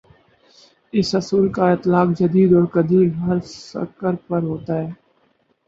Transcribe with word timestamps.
اس 0.93 1.09
اصول 1.15 1.45
کا 1.51 1.65
اطلاق 1.71 2.07
جدید 2.19 2.53
اور 2.53 2.65
قدیم، 2.73 3.09
ہر 3.23 3.37
فکرپر 3.71 4.41
ہوتا 4.43 4.73
ہے۔ 4.77 4.89